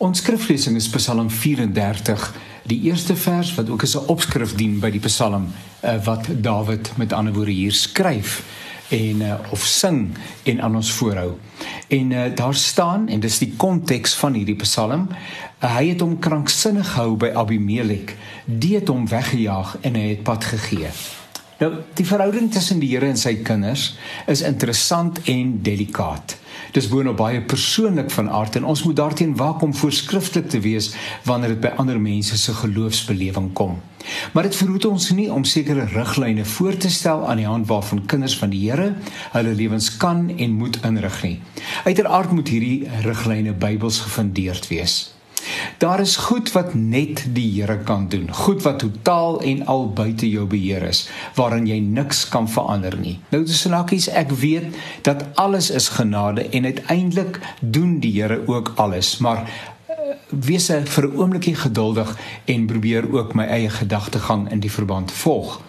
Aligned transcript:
Ons 0.00 0.22
skriflesing 0.22 0.78
is 0.78 0.86
Psalm 0.88 1.26
34, 1.28 2.22
die 2.64 2.78
eerste 2.88 3.12
vers 3.20 3.50
wat 3.58 3.68
ook 3.68 3.82
as 3.84 3.96
'n 3.96 4.08
opskrif 4.08 4.54
dien 4.56 4.78
by 4.80 4.88
die 4.90 5.02
Psalm 5.04 5.52
uh, 5.84 6.04
wat 6.04 6.24
Dawid 6.40 6.92
met 6.96 7.12
ander 7.12 7.32
woorde 7.32 7.52
hier 7.52 7.72
skryf 7.72 8.42
en 8.88 9.20
uh, 9.20 9.34
of 9.52 9.60
sing 9.60 10.16
en 10.42 10.62
aan 10.62 10.76
ons 10.76 10.92
voorhou. 10.92 11.36
En 11.88 12.10
uh, 12.10 12.24
daar 12.34 12.54
staan 12.54 13.08
en 13.08 13.20
dis 13.20 13.38
die 13.38 13.52
konteks 13.56 14.14
van 14.14 14.32
hierdie 14.32 14.56
Psalm, 14.56 15.08
uh, 15.10 15.76
hy 15.76 15.88
het 15.88 16.00
hom 16.00 16.18
kranksinnig 16.18 16.88
gehou 16.94 17.16
by 17.16 17.34
Abimelek, 17.34 18.16
die 18.44 18.74
het 18.80 18.88
hom 18.88 19.04
weggejaag 19.08 19.76
en 19.80 19.94
hy 19.94 20.08
het 20.08 20.22
pad 20.22 20.44
gegee. 20.44 20.88
Nou, 21.60 21.74
die 21.94 22.06
verhouding 22.06 22.48
tussen 22.52 22.80
die 22.80 22.88
Here 22.96 23.06
en 23.06 23.20
sy 23.20 23.34
kinders 23.44 23.98
is 24.26 24.40
interessant 24.40 25.20
en 25.28 25.58
delikaat. 25.62 26.40
Dis 26.72 26.88
boonop 26.88 27.16
baie 27.16 27.40
persoonlik 27.40 28.10
van 28.10 28.30
aard 28.30 28.56
en 28.56 28.64
ons 28.64 28.82
moet 28.82 28.96
daarteen 28.96 29.36
waak 29.36 29.62
om 29.62 29.74
voorskrifklik 29.74 30.48
te 30.48 30.60
wees 30.60 30.92
wanneer 31.24 31.56
dit 31.56 31.60
by 31.60 31.74
ander 31.76 32.00
mense 32.00 32.38
se 32.38 32.54
geloofsbelewing 32.54 33.52
kom. 33.52 33.80
Maar 34.32 34.48
dit 34.48 34.56
verhoed 34.56 34.84
ons 34.84 35.10
nie 35.10 35.28
om 35.32 35.44
sekere 35.44 35.84
riglyne 35.92 36.44
voor 36.44 36.76
te 36.76 36.90
stel 36.90 37.26
aan 37.28 37.42
die 37.42 37.46
hand 37.46 37.68
waarvan 37.68 38.06
kinders 38.06 38.38
van 38.38 38.50
die 38.50 38.62
Here 38.70 38.94
hulle 39.32 39.54
lewens 39.54 39.96
kan 39.96 40.28
en 40.36 40.58
moet 40.58 40.80
inrig 40.84 41.22
nie. 41.22 41.38
Uiteraard 41.84 42.30
moet 42.30 42.48
hierdie 42.48 42.88
riglyne 43.04 43.52
Bybels 43.52 44.00
gefundeerd 44.00 44.68
wees. 44.68 45.19
Daar 45.80 46.00
is 46.00 46.16
goed 46.16 46.52
wat 46.52 46.74
net 46.74 47.22
die 47.32 47.46
Here 47.54 47.78
kan 47.78 48.08
doen. 48.08 48.26
Goed 48.34 48.62
wat 48.62 48.78
totaal 48.78 49.40
en 49.40 49.62
al 49.66 49.86
buite 49.96 50.28
jou 50.28 50.44
beheer 50.46 50.82
is, 50.84 51.06
waarin 51.34 51.64
jy 51.66 51.78
niks 51.80 52.26
kan 52.28 52.48
verander 52.52 52.98
nie. 53.00 53.14
Nou 53.32 53.40
dis 53.48 53.62
snakies, 53.64 54.10
ek 54.12 54.34
weet 54.42 54.76
dat 55.08 55.24
alles 55.40 55.70
is 55.72 55.88
genade 55.96 56.44
en 56.52 56.68
uiteindelik 56.68 57.40
doen 57.60 57.96
die 58.04 58.12
Here 58.18 58.42
ook 58.44 58.74
alles, 58.76 59.16
maar 59.24 59.48
wees 60.44 60.66
vir 60.66 61.04
'n 61.06 61.16
oombliekie 61.16 61.54
geduldig 61.54 62.16
en 62.44 62.66
probeer 62.66 63.12
ook 63.12 63.34
my 63.34 63.44
eie 63.44 63.70
gedagtegang 63.70 64.50
in 64.50 64.60
die 64.60 64.72
verband 64.72 65.12
volg. 65.12 65.60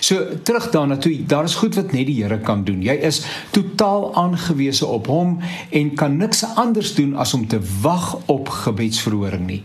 So 0.00 0.26
terug 0.42 0.70
daarna 0.70 0.96
toe, 0.96 1.26
daar 1.26 1.44
is 1.44 1.54
goed 1.54 1.74
wat 1.74 1.92
net 1.92 2.06
die 2.06 2.22
Here 2.22 2.38
kan 2.38 2.64
doen. 2.64 2.82
Jy 2.82 2.92
is 2.92 3.24
totaal 3.50 4.14
aangewese 4.14 4.86
op 4.86 5.06
hom 5.06 5.38
en 5.70 5.94
kan 5.94 6.16
niks 6.16 6.44
anders 6.54 6.94
doen 6.94 7.16
as 7.16 7.34
om 7.34 7.46
te 7.46 7.60
wag 7.80 8.18
op 8.26 8.48
gebedsverhoring 8.48 9.46
nie. 9.46 9.62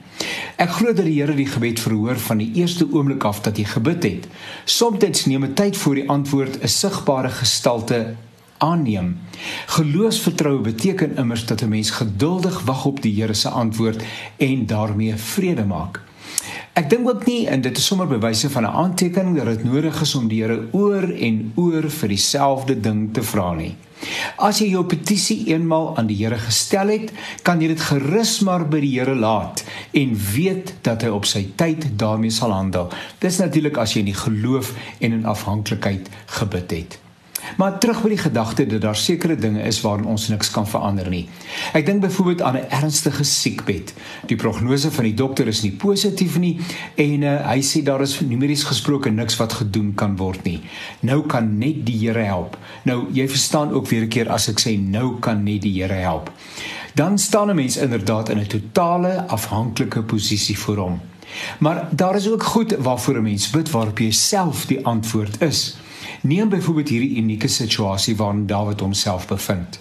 Ek 0.56 0.70
glo 0.70 0.94
dat 0.94 1.06
die 1.06 1.20
Here 1.20 1.36
die 1.36 1.50
gebed 1.50 1.80
verhoor 1.80 2.18
van 2.18 2.38
die 2.38 2.52
eerste 2.54 2.88
oomblik 2.92 3.24
af 3.24 3.42
dat 3.42 3.58
jy 3.58 3.66
gebid 3.66 4.04
het. 4.04 4.28
Soms 4.66 5.26
neem 5.26 5.42
dit 5.42 5.56
tyd 5.56 5.78
voor 5.78 5.96
die 5.96 6.10
antwoord 6.10 6.62
'n 6.64 6.68
sigbare 6.68 7.30
gestalte 7.30 8.16
aanneem. 8.62 9.18
Geloofsvertroue 9.66 10.62
beteken 10.62 11.18
immers 11.18 11.46
dat 11.46 11.62
'n 11.62 11.70
mens 11.70 11.90
geduldig 11.90 12.62
wag 12.62 12.86
op 12.86 13.02
die 13.02 13.14
Here 13.22 13.34
se 13.34 13.50
antwoord 13.50 14.04
en 14.38 14.66
daarmee 14.66 15.16
vrede 15.16 15.66
maak. 15.66 16.02
Ek 16.74 16.90
dink 16.90 17.10
ook 17.10 17.26
nie 17.26 17.48
en 17.52 17.62
dit 17.62 17.78
is 17.78 17.86
sommer 17.86 18.08
bewyse 18.08 18.50
van 18.50 18.64
'n 18.64 18.76
aantekening 18.84 19.36
dat 19.38 19.46
dit 19.46 19.64
nodig 19.64 20.02
is 20.02 20.16
om 20.16 20.28
die 20.28 20.42
Here 20.42 20.68
oor 20.72 21.04
en 21.04 21.52
oor 21.56 21.90
vir 21.90 22.08
dieselfde 22.08 22.80
ding 22.80 23.14
te 23.14 23.24
vra 23.24 23.54
nie. 23.54 23.76
As 24.38 24.60
jy 24.60 24.70
jou 24.72 24.84
petisie 24.84 25.46
eenmal 25.52 25.98
aan 25.98 26.08
die 26.08 26.16
Here 26.24 26.38
gestel 26.38 26.88
het, 26.88 27.12
kan 27.44 27.62
jy 27.62 27.68
dit 27.68 27.82
gerus 27.82 28.40
maar 28.40 28.66
by 28.70 28.80
die 28.80 29.00
Here 29.00 29.16
laat 29.16 29.64
en 29.92 30.18
weet 30.34 30.74
dat 30.82 31.02
hy 31.02 31.10
op 31.10 31.26
sy 31.26 31.46
tyd 31.56 31.86
daarmee 31.98 32.32
sal 32.32 32.52
handel. 32.52 32.90
Dis 33.20 33.38
natuurlik 33.38 33.78
as 33.78 33.94
jy 33.94 34.00
in 34.00 34.14
die 34.14 34.24
geloof 34.24 34.74
en 35.00 35.12
in 35.12 35.26
afhanklikheid 35.26 36.10
gebid 36.26 36.72
het. 36.72 37.11
Maar 37.58 37.78
terug 37.80 38.02
by 38.02 38.10
die 38.10 38.18
gedagte 38.18 38.66
dat 38.66 38.82
daar 38.82 38.96
sekere 38.96 39.36
dinge 39.36 39.62
is 39.62 39.82
waarin 39.82 40.06
ons 40.06 40.28
niks 40.28 40.52
kan 40.52 40.68
verander 40.68 41.10
nie. 41.10 41.28
Ek 41.74 41.86
dink 41.86 42.02
byvoorbeeld 42.02 42.42
aan 42.42 42.58
'n 42.58 42.70
ernstige 42.70 43.24
siekbed. 43.24 43.94
Die 44.26 44.36
prognose 44.36 44.92
van 44.92 45.04
die 45.04 45.14
dokter 45.14 45.48
is 45.48 45.62
nie 45.62 45.72
positief 45.72 46.40
nie 46.40 46.60
en 46.96 47.22
uh, 47.22 47.48
hy 47.48 47.62
sê 47.62 47.84
daar 47.84 48.02
is 48.02 48.20
numeries 48.20 48.64
gesproke 48.64 49.10
niks 49.10 49.38
wat 49.38 49.54
gedoen 49.54 49.94
kan 49.96 50.18
word 50.18 50.44
nie. 50.44 50.62
Nou 51.00 51.26
kan 51.26 51.58
net 51.58 51.86
die 51.86 52.00
Here 52.02 52.24
help. 52.24 52.58
Nou 52.84 53.08
jy 53.14 53.28
verstaan 53.28 53.72
ook 53.72 53.88
weer 53.88 54.02
'n 54.02 54.08
keer 54.08 54.30
as 54.30 54.48
ek 54.48 54.60
sê 54.60 54.80
nou 54.80 55.20
kan 55.20 55.44
net 55.44 55.62
die 55.62 55.82
Here 55.82 55.94
help. 55.94 56.32
Dan 56.96 57.18
staan 57.18 57.50
'n 57.50 57.56
mens 57.56 57.78
inderdaad 57.78 58.30
in 58.30 58.40
'n 58.40 58.48
totale 58.48 59.28
afhanklike 59.28 60.02
posisie 60.02 60.58
voor 60.58 60.78
hom. 60.78 61.02
Maar 61.60 61.88
daar 61.92 62.16
is 62.16 62.30
ook 62.30 62.44
goed 62.44 62.76
waarvoor 62.80 63.18
'n 63.18 63.22
mens 63.24 63.50
bid 63.50 63.70
waarop 63.70 64.00
jy 64.00 64.12
self 64.12 64.66
die 64.66 64.86
antwoord 64.86 65.42
is. 65.42 65.76
Neem 66.22 66.50
byvoorbeeld 66.50 66.90
hierdie 66.90 67.18
unieke 67.18 67.48
situasie 67.48 68.16
waarin 68.16 68.48
Dawid 68.48 68.80
homself 68.80 69.28
bevind. 69.28 69.80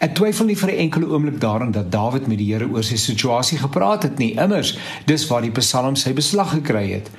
Ek 0.00 0.14
twyfel 0.16 0.46
nie 0.48 0.56
vir 0.56 0.70
'n 0.70 0.78
enkele 0.86 1.06
oomblik 1.12 1.40
daaraan 1.40 1.72
dat 1.72 1.92
Dawid 1.92 2.26
met 2.26 2.38
die 2.38 2.52
Here 2.52 2.68
oor 2.68 2.82
sy 2.82 2.96
situasie 2.96 3.58
gepraat 3.58 4.02
het 4.02 4.18
nie. 4.18 4.32
Immers, 4.32 4.78
dis 5.04 5.26
waar 5.26 5.42
die 5.42 5.50
Psalm 5.50 5.96
sy 5.96 6.12
beslag 6.12 6.50
gekry 6.50 6.92
het. 6.92 7.10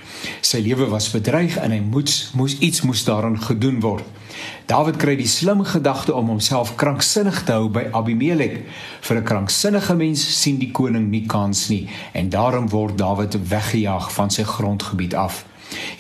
Sy 0.42 0.58
lewe 0.60 0.90
was 0.90 1.12
bedreig 1.12 1.58
en 1.58 1.72
hy 1.72 1.80
moes 1.80 2.32
moes 2.34 2.58
iets 2.60 2.82
moes 2.82 3.04
daaraan 3.04 3.42
gedoen 3.42 3.80
word. 3.80 4.04
Dawid 4.66 4.98
kry 4.98 5.16
die 5.16 5.28
slim 5.28 5.64
gedagte 5.64 6.14
om 6.16 6.28
homself 6.28 6.76
kranksinnig 6.76 7.44
te 7.44 7.52
hou 7.52 7.70
by 7.70 7.90
Abimelek. 7.92 8.66
Vir 9.02 9.18
'n 9.18 9.24
kranksinnige 9.24 9.96
mens 9.96 10.42
sien 10.42 10.58
die 10.58 10.72
koning 10.72 11.10
nie 11.10 11.26
kans 11.28 11.70
nie 11.70 11.88
en 12.14 12.30
daarom 12.30 12.70
word 12.70 12.98
Dawid 12.98 13.50
weggejaag 13.50 14.12
van 14.12 14.30
sy 14.30 14.44
grondgebied 14.44 15.14
af. 15.14 15.46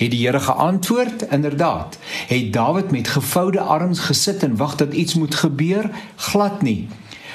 Het 0.02 0.12
die 0.12 0.26
Here 0.26 0.40
geantwoord? 0.40 1.22
Inderdaad. 1.30 1.98
Het 2.28 2.54
Dawid 2.54 2.92
met 2.92 3.08
gevoude 3.08 3.60
arms 3.60 4.00
gesit 4.00 4.44
en 4.44 4.56
wag 4.56 4.76
dat 4.76 4.94
iets 4.94 5.14
moet 5.14 5.36
gebeur? 5.36 5.90
Glad 6.16 6.62
nie. 6.62 6.88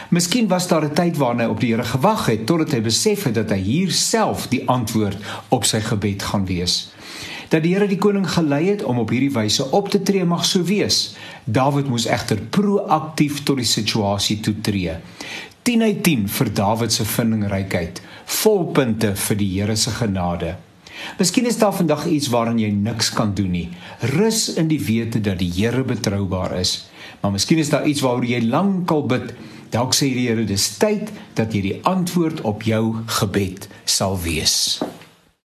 Miskien 0.09 0.49
was 0.49 0.69
daar 0.69 0.85
'n 0.85 0.95
tyd 0.95 1.17
waarna 1.17 1.43
hy 1.45 1.51
op 1.51 1.61
die 1.61 1.71
Here 1.71 1.85
gewag 1.85 2.27
het 2.27 2.47
totdat 2.47 2.71
hy 2.71 2.81
besef 2.81 3.23
het 3.25 3.35
dat 3.35 3.51
hy 3.51 3.57
hier 3.57 3.91
self 3.91 4.49
die 4.49 4.69
antwoord 4.69 5.17
op 5.49 5.65
sy 5.65 5.81
gebed 5.81 6.23
gaan 6.23 6.47
wees. 6.47 6.91
Dat 7.49 7.63
die 7.63 7.75
Here 7.75 7.87
die 7.87 7.99
koning 7.99 8.31
gelei 8.31 8.69
het 8.69 8.83
om 8.83 8.99
op 8.99 9.09
hierdie 9.09 9.33
wyse 9.33 9.71
op 9.71 9.89
te 9.89 10.03
tree 10.03 10.25
mag 10.25 10.45
so 10.45 10.63
wees. 10.63 11.15
Dawid 11.45 11.89
moes 11.89 12.07
egter 12.07 12.39
proaktief 12.51 13.43
tot 13.43 13.57
die 13.57 13.65
situasie 13.65 14.41
toetree. 14.41 14.97
10 15.63 15.83
uit 15.83 16.03
10 16.03 16.29
vir 16.29 16.55
Dawid 16.55 16.93
se 16.93 17.05
vindingrykheid, 17.05 18.03
volpunte 18.25 19.17
vir 19.17 19.37
die 19.37 19.61
Here 19.61 19.77
se 19.77 19.91
genade. 19.91 20.66
Miskien 21.19 21.47
is 21.47 21.59
daar 21.59 21.75
vandag 21.75 22.07
iets 22.07 22.29
waaraan 22.29 22.59
jy 22.59 22.71
niks 22.71 23.11
kan 23.15 23.35
doen 23.35 23.51
nie. 23.51 23.69
Rus 24.17 24.49
in 24.55 24.69
die 24.69 24.81
wete 24.81 25.21
dat 25.21 25.39
die 25.39 25.53
Here 25.53 25.85
betroubaar 25.85 26.59
is. 26.59 26.89
Maar 27.21 27.33
miskien 27.37 27.59
is 27.59 27.71
daar 27.71 27.87
iets 27.87 28.01
waaroor 28.01 28.27
jy 28.27 28.43
lankal 28.45 29.07
bid. 29.07 29.33
Dalk 29.71 29.95
sê 29.95 30.11
die 30.13 30.29
Here 30.29 30.45
dis 30.45 30.69
tyd 30.79 31.11
dat 31.39 31.55
jy 31.55 31.63
die 31.63 31.79
antwoord 31.83 32.41
op 32.47 32.67
jou 32.67 32.97
gebed 33.21 33.69
sal 33.85 34.19
wees. 34.21 34.79